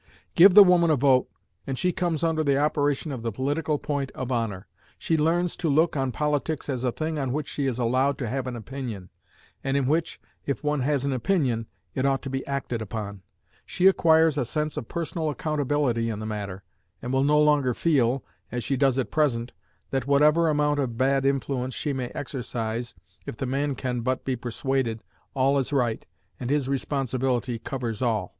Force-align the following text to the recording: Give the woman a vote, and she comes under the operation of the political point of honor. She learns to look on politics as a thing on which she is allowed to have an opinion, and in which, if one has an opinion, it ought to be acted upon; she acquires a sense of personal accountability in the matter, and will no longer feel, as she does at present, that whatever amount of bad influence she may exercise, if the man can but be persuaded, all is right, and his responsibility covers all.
Give 0.33 0.55
the 0.55 0.63
woman 0.63 0.89
a 0.89 0.95
vote, 0.95 1.29
and 1.67 1.77
she 1.77 1.91
comes 1.91 2.23
under 2.23 2.43
the 2.43 2.57
operation 2.57 3.11
of 3.11 3.21
the 3.21 3.31
political 3.31 3.77
point 3.77 4.09
of 4.15 4.31
honor. 4.31 4.65
She 4.97 5.15
learns 5.15 5.55
to 5.57 5.69
look 5.69 5.95
on 5.95 6.11
politics 6.11 6.69
as 6.69 6.83
a 6.83 6.91
thing 6.91 7.19
on 7.19 7.31
which 7.31 7.47
she 7.47 7.67
is 7.67 7.77
allowed 7.77 8.17
to 8.17 8.27
have 8.27 8.47
an 8.47 8.55
opinion, 8.55 9.11
and 9.63 9.77
in 9.77 9.85
which, 9.85 10.19
if 10.43 10.63
one 10.63 10.79
has 10.79 11.05
an 11.05 11.13
opinion, 11.13 11.67
it 11.93 12.03
ought 12.03 12.23
to 12.23 12.31
be 12.31 12.43
acted 12.47 12.81
upon; 12.81 13.21
she 13.63 13.85
acquires 13.85 14.39
a 14.39 14.43
sense 14.45 14.75
of 14.75 14.87
personal 14.87 15.29
accountability 15.29 16.09
in 16.09 16.17
the 16.17 16.25
matter, 16.25 16.63
and 17.03 17.13
will 17.13 17.23
no 17.23 17.39
longer 17.39 17.75
feel, 17.75 18.23
as 18.51 18.63
she 18.63 18.75
does 18.75 18.97
at 18.97 19.11
present, 19.11 19.53
that 19.91 20.07
whatever 20.07 20.49
amount 20.49 20.79
of 20.79 20.97
bad 20.97 21.27
influence 21.27 21.75
she 21.75 21.93
may 21.93 22.07
exercise, 22.15 22.95
if 23.27 23.37
the 23.37 23.45
man 23.45 23.75
can 23.75 23.99
but 24.01 24.25
be 24.25 24.35
persuaded, 24.35 25.03
all 25.35 25.59
is 25.59 25.71
right, 25.71 26.07
and 26.39 26.49
his 26.49 26.67
responsibility 26.67 27.59
covers 27.59 28.01
all. 28.01 28.29